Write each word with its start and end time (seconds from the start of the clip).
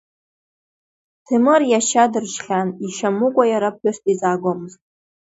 Ҭемыр 1.25 1.61
иашьа 1.67 2.11
дыршьхьан, 2.11 2.69
ишьа 2.85 3.09
мукәа 3.17 3.43
иара 3.51 3.75
ԥҳәыс 3.75 3.97
дизаагомызт. 4.05 4.79